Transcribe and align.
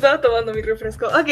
estaba 0.00 0.22
tomando 0.22 0.54
mi 0.54 0.62
refresco. 0.62 1.08
Ok. 1.08 1.28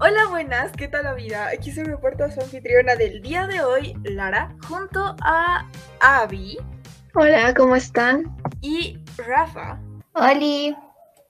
Hola, 0.00 0.26
buenas, 0.30 0.70
¿qué 0.70 0.86
tal 0.86 1.02
la 1.02 1.14
vida? 1.14 1.48
Aquí 1.48 1.72
se 1.72 1.82
reporta 1.82 2.30
su 2.30 2.40
anfitriona 2.40 2.94
del 2.94 3.20
día 3.22 3.48
de 3.48 3.60
hoy, 3.60 3.92
Lara, 4.04 4.54
junto 4.68 5.16
a 5.20 5.68
Abby. 5.98 6.58
Hola, 7.16 7.52
¿cómo 7.54 7.74
están? 7.74 8.36
Y 8.60 9.00
Rafa. 9.16 9.80
Oli. 10.12 10.76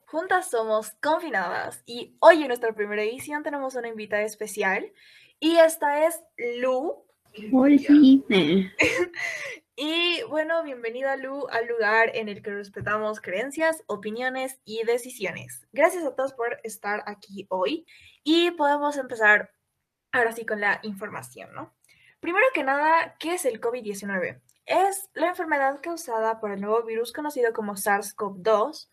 Juntas 0.04 0.50
somos 0.50 0.90
confinadas 1.00 1.82
y 1.86 2.14
hoy 2.20 2.42
en 2.42 2.48
nuestra 2.48 2.74
primera 2.74 3.02
edición 3.02 3.42
tenemos 3.42 3.74
una 3.74 3.88
invitada 3.88 4.24
especial 4.24 4.92
y 5.40 5.56
esta 5.56 6.06
es 6.06 6.20
Lu. 6.60 7.02
Hola. 7.50 7.78
Y 9.80 10.24
bueno, 10.24 10.64
bienvenida 10.64 11.14
Lu 11.14 11.46
al 11.52 11.68
lugar 11.68 12.10
en 12.16 12.28
el 12.28 12.42
que 12.42 12.50
respetamos 12.50 13.20
creencias, 13.20 13.84
opiniones 13.86 14.58
y 14.64 14.82
decisiones. 14.82 15.68
Gracias 15.70 16.04
a 16.04 16.16
todos 16.16 16.32
por 16.32 16.58
estar 16.64 17.04
aquí 17.06 17.46
hoy 17.48 17.86
y 18.24 18.50
podemos 18.50 18.96
empezar 18.96 19.52
ahora 20.10 20.32
sí 20.32 20.44
con 20.44 20.60
la 20.60 20.80
información, 20.82 21.54
¿no? 21.54 21.76
Primero 22.18 22.44
que 22.52 22.64
nada, 22.64 23.14
¿qué 23.20 23.34
es 23.34 23.44
el 23.44 23.60
COVID-19? 23.60 24.40
Es 24.66 25.10
la 25.14 25.28
enfermedad 25.28 25.78
causada 25.80 26.40
por 26.40 26.50
el 26.50 26.60
nuevo 26.60 26.82
virus 26.82 27.12
conocido 27.12 27.52
como 27.52 27.74
SARS-CoV-2. 27.74 28.88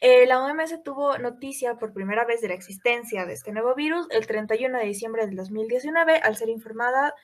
Eh, 0.00 0.26
la 0.26 0.42
OMS 0.42 0.82
tuvo 0.82 1.16
noticia 1.18 1.76
por 1.76 1.92
primera 1.92 2.24
vez 2.24 2.40
de 2.40 2.48
la 2.48 2.54
existencia 2.54 3.24
de 3.24 3.34
este 3.34 3.52
nuevo 3.52 3.76
virus 3.76 4.08
el 4.10 4.26
31 4.26 4.78
de 4.78 4.84
diciembre 4.84 5.26
del 5.26 5.36
2019 5.36 6.16
al 6.16 6.34
ser 6.34 6.48
informada 6.48 7.14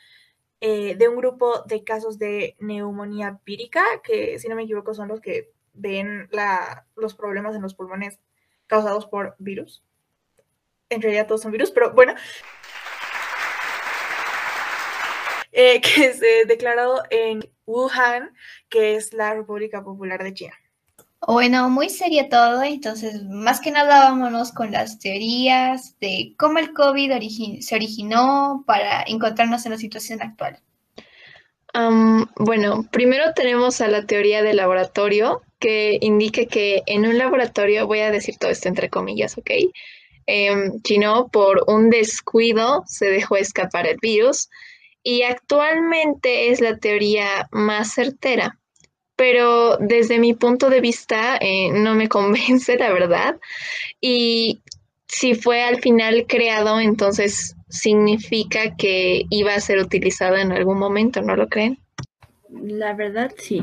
eh, 0.67 0.95
de 0.97 1.09
un 1.09 1.17
grupo 1.17 1.63
de 1.67 1.85
casos 1.85 2.19
de 2.19 2.57
neumonía 2.59 3.39
pírica, 3.45 3.85
que 4.03 4.39
si 4.39 4.49
no 4.49 4.55
me 4.55 4.63
equivoco 4.63 4.95
son 4.95 5.09
los 5.09 5.21
que 5.21 5.53
ven 5.75 6.27
la, 6.31 6.87
los 6.97 7.15
problemas 7.15 7.55
en 7.55 7.61
los 7.61 7.75
pulmones 7.75 8.19
causados 8.67 9.05
por 9.05 9.37
virus. 9.39 9.85
En 10.89 11.03
realidad 11.03 11.27
todos 11.27 11.43
son 11.43 11.53
virus, 11.53 11.71
pero 11.71 11.93
bueno. 11.93 12.15
Eh, 15.53 15.81
que 15.83 16.15
se 16.15 16.47
declarado 16.47 17.03
en 17.11 17.41
Wuhan, 17.67 18.35
que 18.71 18.97
es 18.97 19.13
la 19.13 19.35
República 19.35 19.85
Popular 19.85 20.25
de 20.25 20.33
China. 20.33 20.55
Bueno, 21.27 21.71
muy 21.71 21.89
serio 21.89 22.29
todo, 22.29 22.63
entonces 22.63 23.23
más 23.25 23.61
que 23.61 23.71
nada 23.71 24.11
vámonos 24.11 24.53
con 24.53 24.73
las 24.73 24.99
teorías 24.99 25.99
de 25.99 26.35
cómo 26.39 26.59
el 26.59 26.73
COVID 26.73 27.13
se 27.61 27.75
originó 27.75 28.65
para 28.67 29.03
encontrarnos 29.07 29.65
en 29.65 29.73
la 29.73 29.79
situación 29.79 30.21
actual. 30.23 30.61
bueno, 32.37 32.85
primero 32.91 33.33
tenemos 33.35 33.81
a 33.81 33.89
la 33.89 34.07
teoría 34.07 34.43
del 34.43 34.57
laboratorio 34.57 35.43
que 35.59 35.99
indica 36.01 36.45
que 36.45 36.83
en 36.87 37.07
un 37.07 37.17
laboratorio, 37.17 37.87
voy 37.87 38.01
a 38.01 38.11
decir 38.11 38.37
todo 38.39 38.51
esto 38.51 38.69
entre 38.69 38.91
comillas, 38.91 39.39
¿ok? 39.39 39.51
Eh, 40.27 40.71
Chino, 40.83 41.29
por 41.29 41.65
un 41.69 41.91
descuido, 41.91 42.83
se 42.87 43.07
dejó 43.07 43.37
escapar 43.37 43.87
el 43.87 43.99
virus 44.01 44.51
y 45.03 45.23
actualmente 45.23 46.51
es 46.51 46.61
la 46.61 46.77
teoría 46.79 47.49
más 47.51 47.95
certera 47.95 48.59
pero 49.17 49.77
desde 49.79 50.19
mi 50.19 50.35
punto 50.35 50.71
de 50.71 50.81
vista 50.81 51.37
eh, 51.41 51.71
no 51.73 51.95
me 51.95 52.09
convence, 52.09 52.77
la 52.77 52.93
verdad. 52.93 53.39
Y 54.01 54.63
si 55.07 55.35
fue 55.35 55.63
al 55.63 55.81
final 55.81 56.27
creado, 56.27 56.81
entonces 56.81 57.57
significa 57.69 58.77
que 58.77 59.25
iba 59.31 59.55
a 59.55 59.61
ser 59.61 59.79
utilizado 59.79 60.37
en 60.37 60.53
algún 60.53 60.79
momento, 60.79 61.23
¿no 61.23 61.37
lo 61.37 61.49
creen? 61.49 61.79
La 62.51 62.95
verdad, 62.95 63.33
sí. 63.37 63.63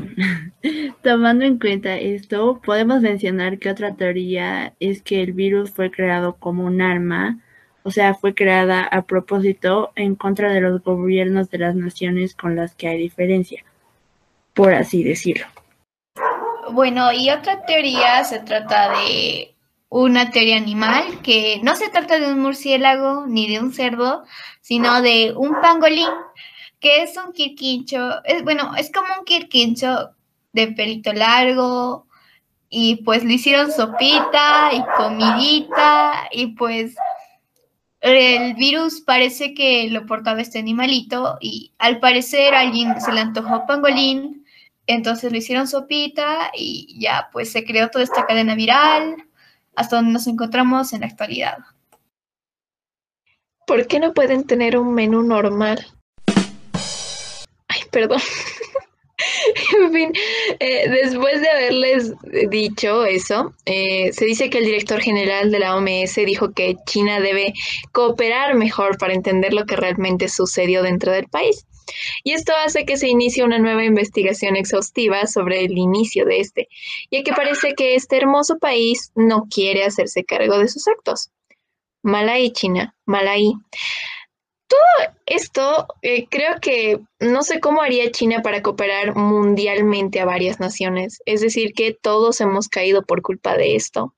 Tomando 1.02 1.44
en 1.44 1.58
cuenta 1.58 1.98
esto, 1.98 2.60
podemos 2.64 3.00
mencionar 3.00 3.58
que 3.58 3.70
otra 3.70 3.94
teoría 3.94 4.74
es 4.80 5.02
que 5.02 5.22
el 5.22 5.32
virus 5.32 5.70
fue 5.70 5.90
creado 5.90 6.36
como 6.36 6.64
un 6.64 6.82
arma, 6.82 7.40
o 7.84 7.90
sea, 7.90 8.14
fue 8.14 8.34
creada 8.34 8.82
a 8.82 9.06
propósito 9.06 9.92
en 9.96 10.14
contra 10.14 10.52
de 10.52 10.60
los 10.60 10.82
gobiernos 10.82 11.50
de 11.50 11.58
las 11.58 11.74
naciones 11.74 12.34
con 12.34 12.54
las 12.54 12.74
que 12.74 12.88
hay 12.88 12.98
diferencia 12.98 13.64
por 14.54 14.74
así 14.74 15.02
decirlo. 15.02 15.46
Bueno, 16.70 17.12
y 17.12 17.30
otra 17.30 17.64
teoría 17.66 18.24
se 18.24 18.40
trata 18.40 18.90
de 18.90 19.54
una 19.88 20.30
teoría 20.30 20.56
animal 20.56 21.20
que 21.22 21.60
no 21.62 21.76
se 21.76 21.90
trata 21.90 22.18
de 22.18 22.32
un 22.32 22.40
murciélago 22.40 23.26
ni 23.26 23.46
de 23.46 23.60
un 23.60 23.74
cerdo, 23.74 24.24
sino 24.62 25.02
de 25.02 25.34
un 25.36 25.60
pangolín, 25.60 26.08
que 26.80 27.02
es 27.02 27.16
un 27.16 27.32
quirquincho, 27.32 28.24
es, 28.24 28.42
bueno, 28.42 28.74
es 28.76 28.90
como 28.90 29.08
un 29.18 29.24
quirquincho 29.26 30.10
de 30.52 30.68
pelito 30.68 31.12
largo 31.12 32.06
y 32.70 32.96
pues 33.04 33.22
le 33.22 33.34
hicieron 33.34 33.70
sopita 33.70 34.70
y 34.72 34.82
comidita 34.96 36.28
y 36.30 36.48
pues 36.54 36.94
el 38.00 38.54
virus 38.54 39.02
parece 39.02 39.52
que 39.52 39.88
lo 39.90 40.06
portaba 40.06 40.40
este 40.40 40.58
animalito 40.58 41.36
y 41.40 41.72
al 41.78 42.00
parecer 42.00 42.54
alguien 42.54 42.98
se 43.00 43.12
le 43.12 43.20
antojó 43.20 43.66
pangolín 43.66 44.41
entonces 44.86 45.30
lo 45.30 45.38
hicieron 45.38 45.68
sopita 45.68 46.50
y 46.54 46.96
ya 47.00 47.28
pues 47.32 47.52
se 47.52 47.64
creó 47.64 47.88
toda 47.88 48.04
esta 48.04 48.26
cadena 48.26 48.54
viral 48.54 49.16
hasta 49.76 49.96
donde 49.96 50.12
nos 50.12 50.26
encontramos 50.26 50.92
en 50.92 51.00
la 51.00 51.06
actualidad. 51.06 51.58
¿Por 53.66 53.86
qué 53.86 54.00
no 54.00 54.12
pueden 54.12 54.44
tener 54.44 54.76
un 54.76 54.92
menú 54.92 55.22
normal? 55.22 55.86
Ay, 57.68 57.80
perdón. 57.90 58.20
en 59.78 59.92
fin, 59.92 60.12
eh, 60.58 60.88
después 60.88 61.40
de 61.40 61.48
haberles 61.48 62.12
dicho 62.50 63.04
eso, 63.04 63.54
eh, 63.64 64.12
se 64.12 64.24
dice 64.24 64.50
que 64.50 64.58
el 64.58 64.64
director 64.64 65.00
general 65.00 65.50
de 65.50 65.60
la 65.60 65.76
OMS 65.76 66.14
dijo 66.26 66.52
que 66.52 66.76
China 66.86 67.20
debe 67.20 67.54
cooperar 67.92 68.54
mejor 68.54 68.98
para 68.98 69.14
entender 69.14 69.54
lo 69.54 69.64
que 69.64 69.76
realmente 69.76 70.28
sucedió 70.28 70.82
dentro 70.82 71.12
del 71.12 71.28
país. 71.28 71.66
Y 72.24 72.32
esto 72.32 72.52
hace 72.64 72.84
que 72.84 72.96
se 72.96 73.08
inicie 73.08 73.44
una 73.44 73.58
nueva 73.58 73.84
investigación 73.84 74.56
exhaustiva 74.56 75.26
sobre 75.26 75.64
el 75.64 75.76
inicio 75.78 76.24
de 76.24 76.40
este, 76.40 76.68
ya 77.10 77.22
que 77.22 77.32
parece 77.32 77.74
que 77.74 77.94
este 77.94 78.16
hermoso 78.16 78.58
país 78.58 79.12
no 79.14 79.46
quiere 79.50 79.84
hacerse 79.84 80.24
cargo 80.24 80.58
de 80.58 80.68
sus 80.68 80.88
actos. 80.88 81.30
Malaí, 82.02 82.50
China, 82.50 82.94
Malaí. 83.06 83.54
Todo 84.66 85.14
esto 85.26 85.86
eh, 86.00 86.26
creo 86.28 86.58
que 86.60 87.00
no 87.20 87.42
sé 87.42 87.60
cómo 87.60 87.82
haría 87.82 88.10
China 88.10 88.42
para 88.42 88.62
cooperar 88.62 89.14
mundialmente 89.14 90.18
a 90.20 90.24
varias 90.24 90.60
naciones. 90.60 91.20
Es 91.26 91.42
decir, 91.42 91.74
que 91.74 91.92
todos 91.92 92.40
hemos 92.40 92.68
caído 92.68 93.02
por 93.04 93.22
culpa 93.22 93.56
de 93.56 93.76
esto. 93.76 94.14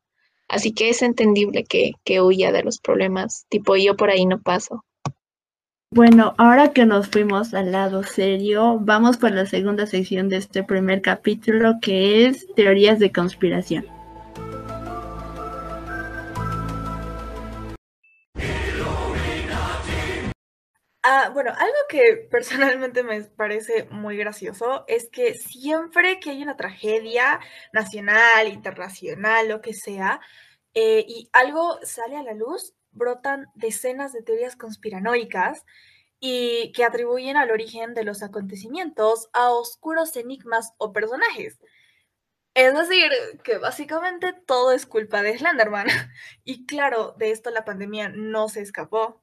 Así 0.49 0.73
que 0.73 0.91
es 0.91 1.03
entendible 1.03 1.65
que, 1.65 1.93
que 2.05 2.21
huya 2.23 2.53
de 2.53 2.63
los 2.63 2.79
problemas. 2.79 3.47
Tipo, 3.49 3.77
yo 3.77 3.97
por 3.97 4.11
ahí 4.11 4.27
no 4.27 4.41
paso. 4.41 4.85
Bueno, 5.95 6.35
ahora 6.39 6.73
que 6.73 6.87
nos 6.87 7.09
fuimos 7.09 7.55
al 7.55 7.71
lado 7.71 8.03
serio, 8.03 8.81
vamos 8.81 9.17
por 9.17 9.31
la 9.31 9.47
segunda 9.47 9.87
sección 9.87 10.29
de 10.29 10.39
este 10.39 10.65
primer 10.65 11.03
capítulo 11.03 11.75
que 11.81 12.27
es 12.27 12.53
teorías 12.57 12.99
de 12.99 13.13
conspiración. 13.13 13.87
Ah, 21.05 21.31
bueno, 21.33 21.53
algo 21.57 21.77
que 21.89 22.27
personalmente 22.29 23.05
me 23.05 23.23
parece 23.23 23.87
muy 23.93 24.17
gracioso 24.17 24.85
es 24.89 25.09
que 25.13 25.35
siempre 25.35 26.19
que 26.19 26.31
hay 26.31 26.43
una 26.43 26.57
tragedia 26.57 27.39
nacional, 27.73 28.49
internacional, 28.49 29.47
lo 29.47 29.61
que 29.61 29.75
sea, 29.75 30.21
eh, 30.75 31.05
y 31.07 31.31
algo 31.33 31.79
sale 31.85 32.17
a 32.17 32.25
la 32.25 32.35
luz, 32.35 32.75
brotan 32.95 33.47
decenas 33.55 34.13
de 34.13 34.23
teorías 34.23 34.57
conspiranoicas 34.57 35.65
y 36.21 36.73
que 36.73 36.85
atribuyen 36.85 37.37
al 37.37 37.51
origen 37.51 37.95
de 37.95 38.05
los 38.05 38.23
acontecimientos 38.23 39.29
a 39.33 39.51
oscuros 39.51 40.17
enigmas 40.17 40.73
o 40.79 40.93
personajes. 40.93 41.59
Es 42.55 42.73
decir, 42.73 43.11
que 43.43 43.59
básicamente 43.59 44.33
todo 44.47 44.73
es 44.73 44.87
culpa 44.87 45.23
de 45.23 45.37
Slenderman. 45.37 45.87
Y 46.45 46.67
claro, 46.67 47.15
de 47.19 47.31
esto 47.31 47.51
la 47.51 47.65
pandemia 47.65 48.09
no 48.09 48.49
se 48.49 48.61
escapó. 48.61 49.23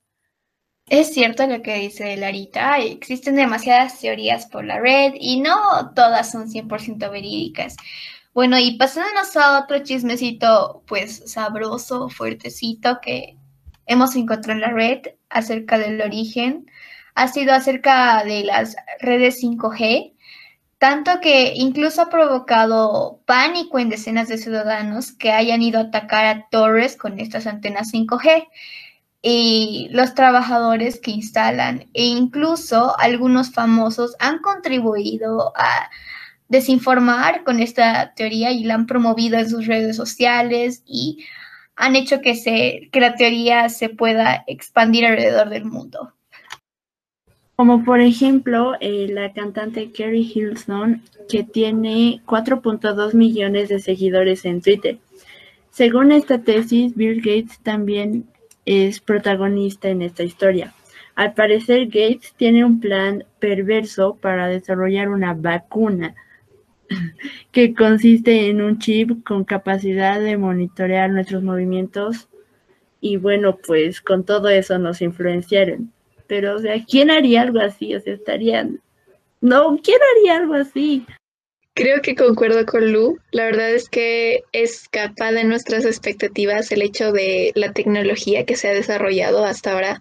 Es 0.88 1.14
cierto 1.14 1.48
lo 1.48 1.62
que 1.62 1.76
dice 1.76 2.18
Larita, 2.18 2.80
existen 2.80 3.36
demasiadas 3.36 4.00
teorías 4.00 4.48
por 4.48 4.66
la 4.66 4.80
red 4.80 5.14
y 5.16 5.40
no 5.40 5.94
todas 5.96 6.32
son 6.32 6.50
100% 6.50 7.10
verídicas. 7.10 7.78
Bueno, 8.34 8.58
y 8.60 8.78
pasándonos 8.78 9.36
a 9.38 9.60
otro 9.60 9.80
chismecito, 9.84 10.84
pues 10.88 11.32
sabroso, 11.32 12.10
fuertecito, 12.10 13.00
que 13.02 13.38
hemos 13.92 14.16
encontrado 14.16 14.54
en 14.54 14.62
la 14.62 14.72
red 14.72 15.02
acerca 15.30 15.78
del 15.78 16.02
origen 16.02 16.66
ha 17.14 17.28
sido 17.28 17.54
acerca 17.54 18.24
de 18.24 18.44
las 18.44 18.76
redes 19.00 19.44
5G, 19.44 20.14
tanto 20.78 21.20
que 21.22 21.54
incluso 21.56 22.02
ha 22.02 22.10
provocado 22.10 23.22
pánico 23.26 23.80
en 23.80 23.90
decenas 23.90 24.30
de 24.30 24.38
ciudadanos 24.38 25.12
que 25.12 25.32
hayan 25.32 25.62
ido 25.62 25.80
a 25.80 25.84
atacar 25.84 26.26
a 26.26 26.48
torres 26.50 26.96
con 26.96 27.20
estas 27.20 27.48
antenas 27.48 27.92
5G 27.94 28.48
y 29.22 29.90
los 29.92 30.16
trabajadores 30.16 31.00
que 31.00 31.12
instalan 31.12 31.90
e 31.94 32.06
incluso 32.06 32.98
algunos 32.98 33.52
famosos 33.52 34.16
han 34.20 34.40
contribuido 34.40 35.54
a 35.56 35.90
desinformar 36.48 37.44
con 37.44 37.60
esta 37.60 38.14
teoría 38.16 38.52
y 38.52 38.64
la 38.64 38.74
han 38.74 38.88
promovido 38.88 39.38
en 39.38 39.50
sus 39.50 39.68
redes 39.68 39.96
sociales 39.96 40.82
y 40.86 41.24
han 41.82 41.96
hecho 41.96 42.22
que, 42.22 42.36
se, 42.36 42.90
que 42.92 43.00
la 43.00 43.16
teoría 43.16 43.68
se 43.68 43.90
pueda 43.90 44.44
expandir 44.46 45.04
alrededor 45.04 45.50
del 45.50 45.66
mundo. 45.66 46.14
Como 47.56 47.84
por 47.84 48.00
ejemplo 48.02 48.74
eh, 48.80 49.08
la 49.10 49.34
cantante 49.34 49.92
Carrie 49.92 50.32
Hilson, 50.32 51.02
que 51.28 51.44
tiene 51.44 52.22
4.2 52.28 53.16
millones 53.16 53.70
de 53.70 53.80
seguidores 53.80 54.46
en 54.46 54.62
Twitter. 54.62 55.00
Según 55.72 56.12
esta 56.12 56.44
tesis, 56.44 56.96
Bill 56.96 57.20
Gates 57.20 57.60
también 57.64 58.26
es 58.66 59.00
protagonista 59.00 59.90
en 59.90 60.04
esta 60.04 60.22
historia. 60.22 60.76
Al 61.16 61.34
parecer, 61.34 61.88
Gates 61.88 62.36
tiene 62.38 62.64
un 62.64 62.80
plan 62.80 63.26
perverso 63.40 64.20
para 64.22 64.46
desarrollar 64.48 65.10
una 65.10 65.34
vacuna 65.34 66.14
que 67.52 67.74
consiste 67.74 68.50
en 68.50 68.62
un 68.62 68.80
chip 68.80 69.24
con 69.24 69.44
capacidad 69.44 70.20
de 70.20 70.38
monitorear 70.38 71.10
nuestros 71.10 71.44
movimientos 71.44 72.28
y 73.02 73.18
bueno, 73.18 73.58
pues 73.58 74.00
con 74.00 74.24
todo 74.24 74.48
eso 74.50 74.78
nos 74.78 75.02
influenciaron. 75.02 75.92
Pero, 76.28 76.56
o 76.56 76.60
sea, 76.60 76.76
¿quién 76.88 77.10
haría 77.10 77.42
algo 77.42 77.60
así? 77.60 77.96
O 77.96 78.00
sea, 78.00 78.14
estarían... 78.14 78.80
No, 79.42 79.78
¿quién 79.84 79.98
haría 80.16 80.38
algo 80.38 80.54
así? 80.54 81.06
Creo 81.74 82.02
que 82.02 82.16
concuerdo 82.16 82.66
con 82.66 82.92
Lu. 82.92 83.18
La 83.32 83.46
verdad 83.46 83.72
es 83.72 83.90
que 83.90 84.44
escapa 84.52 85.32
de 85.32 85.44
nuestras 85.44 85.84
expectativas 85.84 86.72
el 86.72 86.84
hecho 86.84 87.12
de 87.12 87.52
la 87.56 87.74
tecnología 87.74 88.46
que 88.46 88.56
se 88.56 88.70
ha 88.70 88.74
desarrollado 88.74 89.44
hasta 89.46 89.74
ahora, 89.74 90.00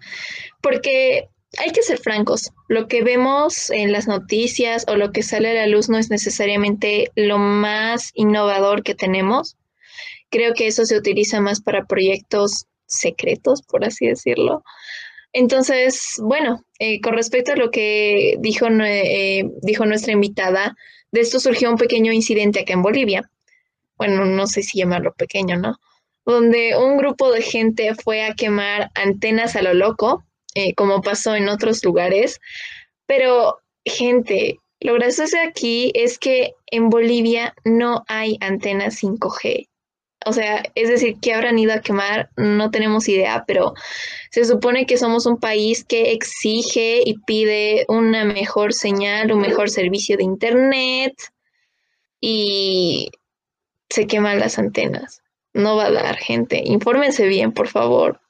porque 0.61 1.27
hay 1.57 1.71
que 1.71 1.83
ser 1.83 1.99
francos, 1.99 2.51
lo 2.69 2.87
que 2.87 3.03
vemos 3.03 3.69
en 3.71 3.91
las 3.91 4.07
noticias 4.07 4.85
o 4.87 4.95
lo 4.95 5.11
que 5.11 5.23
sale 5.23 5.51
a 5.51 5.53
la 5.53 5.67
luz 5.67 5.89
no 5.89 5.97
es 5.97 6.09
necesariamente 6.09 7.11
lo 7.15 7.37
más 7.37 8.11
innovador 8.13 8.83
que 8.83 8.95
tenemos. 8.95 9.57
Creo 10.29 10.53
que 10.53 10.67
eso 10.67 10.85
se 10.85 10.97
utiliza 10.97 11.41
más 11.41 11.61
para 11.61 11.85
proyectos 11.85 12.67
secretos, 12.85 13.63
por 13.63 13.83
así 13.83 14.07
decirlo. 14.07 14.63
Entonces, 15.33 16.15
bueno, 16.21 16.63
eh, 16.79 17.01
con 17.01 17.13
respecto 17.15 17.53
a 17.53 17.57
lo 17.57 17.69
que 17.69 18.35
dijo, 18.39 18.67
eh, 18.67 19.43
dijo 19.61 19.85
nuestra 19.85 20.13
invitada, 20.13 20.75
de 21.11 21.21
esto 21.21 21.39
surgió 21.39 21.69
un 21.69 21.77
pequeño 21.77 22.13
incidente 22.13 22.61
acá 22.61 22.73
en 22.73 22.81
Bolivia. 22.81 23.29
Bueno, 23.97 24.25
no 24.25 24.47
sé 24.47 24.63
si 24.63 24.79
llamarlo 24.79 25.13
pequeño, 25.13 25.57
¿no? 25.57 25.77
Donde 26.25 26.77
un 26.77 26.97
grupo 26.97 27.31
de 27.31 27.41
gente 27.41 27.93
fue 27.95 28.23
a 28.23 28.35
quemar 28.35 28.89
antenas 28.95 29.55
a 29.55 29.61
lo 29.61 29.73
loco 29.73 30.23
eh, 30.55 30.73
como 30.75 31.01
pasó 31.01 31.35
en 31.35 31.49
otros 31.49 31.83
lugares. 31.83 32.39
Pero, 33.05 33.59
gente, 33.85 34.59
lo 34.79 34.95
gracioso 34.95 35.37
aquí 35.47 35.91
es 35.93 36.17
que 36.17 36.53
en 36.67 36.89
Bolivia 36.89 37.53
no 37.63 38.03
hay 38.07 38.37
antenas 38.41 39.01
5G. 39.01 39.67
O 40.25 40.33
sea, 40.33 40.63
es 40.75 40.89
decir, 40.89 41.17
que 41.19 41.33
habrán 41.33 41.57
ido 41.57 41.73
a 41.73 41.81
quemar, 41.81 42.29
no 42.35 42.69
tenemos 42.69 43.09
idea, 43.09 43.43
pero 43.47 43.73
se 44.29 44.45
supone 44.45 44.85
que 44.85 44.97
somos 44.97 45.25
un 45.25 45.37
país 45.37 45.83
que 45.83 46.11
exige 46.11 47.01
y 47.03 47.17
pide 47.25 47.85
una 47.87 48.23
mejor 48.23 48.73
señal, 48.73 49.31
un 49.31 49.41
mejor 49.41 49.69
servicio 49.69 50.17
de 50.17 50.23
Internet 50.23 51.15
y 52.19 53.09
se 53.89 54.05
queman 54.05 54.39
las 54.39 54.59
antenas. 54.59 55.21
No 55.53 55.75
va 55.75 55.87
a 55.87 55.91
dar, 55.91 56.17
gente. 56.17 56.61
Infórmense 56.63 57.27
bien, 57.27 57.51
por 57.51 57.67
favor. 57.67 58.21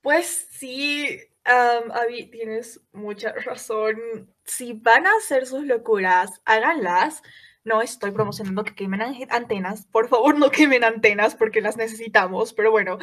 Pues 0.00 0.46
sí, 0.64 1.20
Abby, 1.44 2.26
tienes 2.30 2.80
mucha 2.92 3.32
razón. 3.32 4.32
Si 4.44 4.72
van 4.72 5.06
a 5.06 5.16
hacer 5.16 5.46
sus 5.46 5.64
locuras, 5.64 6.40
háganlas. 6.46 7.22
No 7.64 7.82
estoy 7.82 8.12
promocionando 8.12 8.64
que 8.64 8.74
quemen 8.74 9.02
antenas. 9.30 9.86
Por 9.86 10.08
favor, 10.08 10.38
no 10.38 10.50
quemen 10.50 10.84
antenas 10.84 11.34
porque 11.34 11.60
las 11.60 11.76
necesitamos. 11.76 12.54
Pero 12.54 12.70
bueno, 12.70 12.98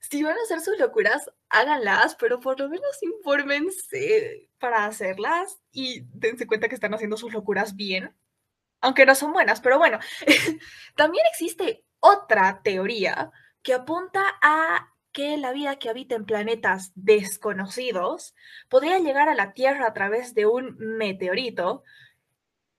si 0.00 0.22
van 0.22 0.36
a 0.38 0.42
hacer 0.42 0.60
sus 0.60 0.78
locuras, 0.78 1.30
háganlas, 1.50 2.14
pero 2.16 2.40
por 2.40 2.58
lo 2.58 2.68
menos 2.70 3.02
infórmense 3.02 4.48
para 4.58 4.86
hacerlas 4.86 5.58
y 5.70 6.02
dense 6.14 6.46
cuenta 6.46 6.68
que 6.68 6.74
están 6.74 6.94
haciendo 6.94 7.18
sus 7.18 7.32
locuras 7.32 7.76
bien. 7.76 8.14
Aunque 8.80 9.04
no 9.04 9.14
son 9.14 9.34
buenas, 9.34 9.60
pero 9.60 9.78
bueno. 9.78 9.98
También 10.96 11.24
existe 11.30 11.84
otra 12.00 12.62
teoría 12.62 13.30
que 13.62 13.74
apunta 13.74 14.22
a 14.42 14.91
que 15.12 15.36
la 15.36 15.52
vida 15.52 15.78
que 15.78 15.90
habita 15.90 16.14
en 16.14 16.24
planetas 16.24 16.92
desconocidos 16.94 18.34
podría 18.68 18.98
llegar 18.98 19.28
a 19.28 19.34
la 19.34 19.52
Tierra 19.52 19.86
a 19.86 19.92
través 19.92 20.34
de 20.34 20.46
un 20.46 20.76
meteorito. 20.78 21.84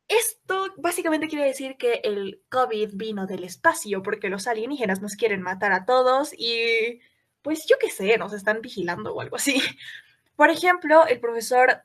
Esto 0.08 0.74
básicamente 0.78 1.28
quiere 1.28 1.46
decir 1.46 1.78
que 1.78 2.02
el 2.04 2.42
COVID 2.50 2.92
vino 2.94 3.26
del 3.26 3.44
espacio 3.44 4.04
porque 4.04 4.30
los 4.30 4.48
alienígenas 4.48 5.02
nos 5.02 5.16
quieren 5.16 5.42
matar 5.42 5.72
a 5.72 5.86
todos 5.86 6.34
y 6.38 7.00
pues 7.42 7.66
yo 7.68 7.78
qué 7.80 7.90
sé, 7.90 8.18
nos 8.18 8.34
están 8.34 8.62
vigilando 8.62 9.14
o 9.14 9.22
algo 9.22 9.36
así. 9.36 9.62
Por 10.36 10.50
ejemplo, 10.50 11.06
el 11.08 11.20
profesor 11.20 11.84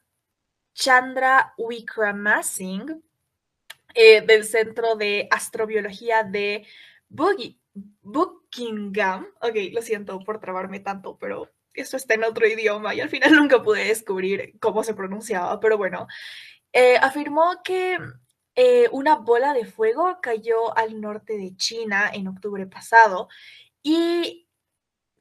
Chandra 0.72 1.54
Wickramasinghe 1.58 3.00
eh, 3.94 4.20
del 4.22 4.44
Centro 4.44 4.94
de 4.94 5.28
Astrobiología 5.30 6.22
de 6.22 6.66
Boogie, 7.08 7.58
Buckingham. 8.58 9.26
Ok, 9.40 9.56
lo 9.72 9.82
siento 9.82 10.18
por 10.20 10.40
trabarme 10.40 10.80
tanto, 10.80 11.16
pero 11.18 11.50
esto 11.74 11.96
está 11.96 12.14
en 12.14 12.24
otro 12.24 12.46
idioma 12.46 12.94
y 12.94 13.00
al 13.00 13.08
final 13.08 13.32
nunca 13.36 13.62
pude 13.62 13.84
descubrir 13.84 14.58
cómo 14.60 14.82
se 14.82 14.94
pronunciaba, 14.94 15.60
pero 15.60 15.76
bueno, 15.76 16.06
eh, 16.72 16.96
afirmó 16.96 17.62
que 17.62 17.98
eh, 18.54 18.88
una 18.92 19.16
bola 19.16 19.52
de 19.52 19.64
fuego 19.64 20.18
cayó 20.20 20.76
al 20.76 21.00
norte 21.00 21.36
de 21.38 21.56
China 21.56 22.10
en 22.12 22.28
octubre 22.28 22.66
pasado 22.66 23.28
y 23.82 24.48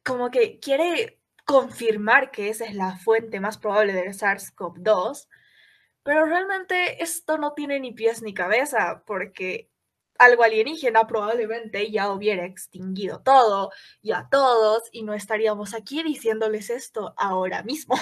como 0.04 0.30
que 0.30 0.58
quiere 0.58 1.20
confirmar 1.44 2.30
que 2.30 2.50
esa 2.50 2.66
es 2.66 2.74
la 2.74 2.96
fuente 2.98 3.40
más 3.40 3.56
probable 3.56 3.92
del 3.94 4.08
SARS-CoV-2, 4.08 5.28
pero 6.02 6.26
realmente 6.26 7.02
esto 7.02 7.38
no 7.38 7.54
tiene 7.54 7.80
ni 7.80 7.92
pies 7.92 8.22
ni 8.22 8.34
cabeza 8.34 9.02
porque 9.06 9.70
algo 10.18 10.42
alienígena 10.42 11.06
probablemente 11.06 11.90
ya 11.90 12.10
hubiera 12.10 12.44
extinguido 12.44 13.22
todo 13.24 13.70
y 14.02 14.12
a 14.12 14.28
todos 14.30 14.82
y 14.92 15.02
no 15.02 15.14
estaríamos 15.14 15.74
aquí 15.74 16.02
diciéndoles 16.02 16.70
esto 16.70 17.14
ahora 17.16 17.62
mismo. 17.62 17.96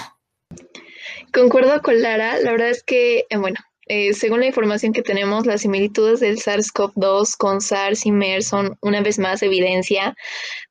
Concuerdo 1.33 1.81
con 1.81 2.01
Lara, 2.01 2.39
la 2.39 2.51
verdad 2.51 2.69
es 2.69 2.83
que, 2.83 3.25
eh, 3.29 3.37
bueno, 3.37 3.59
eh, 3.89 4.13
según 4.13 4.41
la 4.41 4.47
información 4.47 4.91
que 4.91 5.01
tenemos, 5.01 5.45
las 5.45 5.61
similitudes 5.61 6.19
del 6.19 6.37
SARS-CoV-2 6.37 7.37
con 7.37 7.61
SARS 7.61 8.05
y 8.05 8.11
MERS 8.11 8.47
son 8.47 8.77
una 8.81 9.01
vez 9.01 9.17
más 9.17 9.41
evidencia 9.41 10.15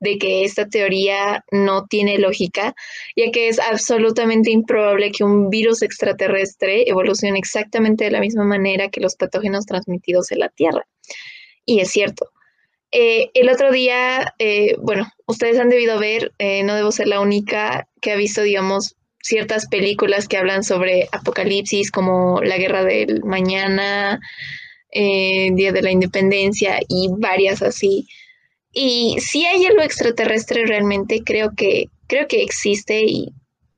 de 0.00 0.18
que 0.18 0.44
esta 0.44 0.68
teoría 0.68 1.42
no 1.50 1.86
tiene 1.86 2.18
lógica, 2.18 2.74
ya 3.16 3.30
que 3.30 3.48
es 3.48 3.58
absolutamente 3.58 4.50
improbable 4.50 5.12
que 5.12 5.24
un 5.24 5.48
virus 5.48 5.82
extraterrestre 5.82 6.88
evolucione 6.88 7.38
exactamente 7.38 8.04
de 8.04 8.10
la 8.10 8.20
misma 8.20 8.44
manera 8.44 8.90
que 8.90 9.00
los 9.00 9.16
patógenos 9.16 9.64
transmitidos 9.64 10.30
en 10.32 10.40
la 10.40 10.50
Tierra 10.50 10.86
y 11.66 11.80
es 11.80 11.90
cierto. 11.90 12.30
Eh, 12.92 13.30
el 13.34 13.50
otro 13.50 13.72
día, 13.72 14.34
eh, 14.38 14.76
bueno, 14.78 15.12
ustedes 15.26 15.58
han 15.58 15.68
debido 15.68 15.98
ver, 15.98 16.32
eh, 16.38 16.62
no 16.62 16.74
debo 16.76 16.92
ser 16.92 17.08
la 17.08 17.20
única 17.20 17.88
que 18.00 18.12
ha 18.12 18.16
visto, 18.16 18.42
digamos, 18.42 18.96
ciertas 19.20 19.66
películas 19.66 20.28
que 20.28 20.38
hablan 20.38 20.62
sobre 20.62 21.08
apocalipsis 21.12 21.90
como 21.90 22.40
La 22.42 22.56
Guerra 22.56 22.84
del 22.84 23.24
Mañana, 23.24 24.20
Día 24.92 25.72
de 25.72 25.82
la 25.82 25.90
Independencia 25.90 26.78
y 26.88 27.08
varias 27.18 27.60
así. 27.60 28.06
Y 28.72 29.16
si 29.20 29.44
hay 29.44 29.66
algo 29.66 29.82
extraterrestre 29.82 30.64
realmente, 30.64 31.22
creo 31.22 31.50
que, 31.54 31.90
creo 32.06 32.26
que 32.28 32.42
existe 32.42 33.02
y 33.04 33.28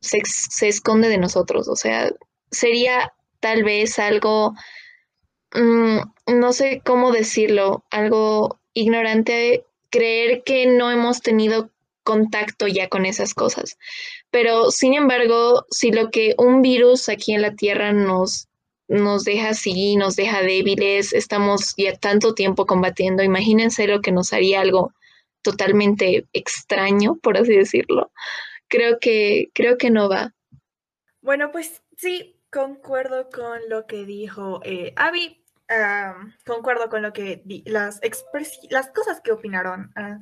se, 0.01 0.21
se 0.25 0.69
esconde 0.69 1.09
de 1.09 1.19
nosotros. 1.19 1.67
O 1.67 1.75
sea, 1.75 2.13
sería 2.53 3.13
tal 3.41 3.65
vez 3.65 3.99
algo 3.99 4.55
Mm, 5.55 6.01
no 6.29 6.53
sé 6.53 6.83
cómo 6.85 7.13
decirlo, 7.13 7.85
algo 7.91 8.59
ignorante, 8.75 9.65
creer 9.91 10.43
que 10.45 10.67
no 10.67 10.91
hemos 10.91 11.21
tenido 11.21 11.71
contacto 12.05 12.67
ya 12.67 12.89
con 12.89 13.07
esas 13.07 13.35
cosas. 13.35 13.79
Pero, 14.31 14.71
sin 14.71 14.95
embargo, 14.95 15.65
si 15.71 15.91
lo 15.91 16.11
que 16.11 16.35
un 16.39 16.63
virus 16.63 17.09
aquí 17.09 17.35
en 17.35 17.43
la 17.43 17.55
Tierra 17.55 17.93
nos, 17.93 18.49
nos 18.89 19.25
deja 19.25 19.51
así, 19.51 19.97
nos 19.97 20.17
deja 20.17 20.43
débiles, 20.43 21.13
estamos 21.13 21.75
ya 21.77 21.95
tanto 21.97 22.35
tiempo 22.35 22.67
combatiendo, 22.67 23.23
imagínense 23.23 23.87
lo 23.87 24.01
que 24.01 24.13
nos 24.13 24.33
haría 24.33 24.61
algo 24.61 24.93
totalmente 25.43 26.27
extraño, 26.33 27.17
por 27.23 27.39
así 27.39 27.55
decirlo. 27.55 28.11
Creo 28.69 28.99
que, 28.99 29.49
creo 29.55 29.79
que 29.79 29.91
no 29.91 30.09
va. 30.09 30.35
Bueno, 31.21 31.51
pues 31.53 31.83
sí, 31.97 32.37
concuerdo 32.51 33.29
con 33.31 33.61
lo 33.69 33.87
que 33.87 34.05
dijo 34.05 34.61
eh, 34.65 34.93
Abby 34.97 35.43
concuerdo 36.45 36.89
con 36.89 37.03
lo 37.03 37.13
que 37.13 37.43
las, 37.67 38.01
las 38.71 38.91
cosas 38.91 39.21
que 39.21 39.33
opinaron 39.33 39.93
ah, 39.97 40.19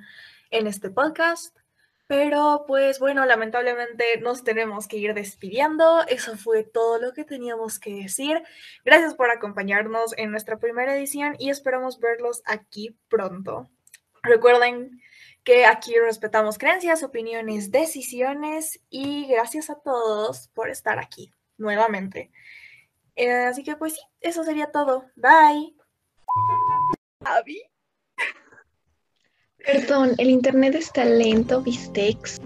en 0.51 0.67
este 0.67 0.91
podcast. 0.91 1.57
Pero 2.09 2.65
pues 2.69 3.01
bueno, 3.01 3.27
lamentablemente 3.27 4.21
nos 4.21 4.45
tenemos 4.45 4.87
que 4.87 4.97
ir 4.97 5.13
despidiendo. 5.13 6.07
Eso 6.07 6.37
fue 6.37 6.63
todo 6.63 7.01
lo 7.01 7.13
que 7.13 7.25
teníamos 7.25 7.81
que 7.81 7.95
decir. 7.95 8.43
Gracias 8.85 9.15
por 9.15 9.31
acompañarnos 9.31 10.15
en 10.17 10.31
nuestra 10.31 10.59
primera 10.59 10.97
edición 10.97 11.35
y 11.39 11.51
esperamos 11.51 11.99
verlos 11.99 12.43
aquí 12.45 12.97
pronto. 13.09 13.69
Recuerden 14.23 15.01
que 15.43 15.67
aquí 15.67 15.95
respetamos 15.99 16.59
creencias, 16.59 17.03
opiniones, 17.03 17.71
decisiones 17.73 18.81
y 18.89 19.27
gracias 19.27 19.71
a 19.71 19.77
todos 19.77 20.49
por 20.55 20.71
estar 20.71 20.99
aquí 20.99 21.33
nuevamente. 21.59 22.31
Eh, 23.17 23.47
así 23.47 23.65
que 23.65 23.77
pues 23.77 23.95
sí, 23.95 24.01
eso 24.21 24.45
sería 24.45 24.71
todo. 24.71 25.05
Bye. 25.17 25.75
Abby. 27.25 27.63
Perdón, 29.59 30.15
el 30.19 30.31
internet 30.31 30.77
está 30.77 31.05
lento, 31.05 31.61
Vistex. 31.63 32.39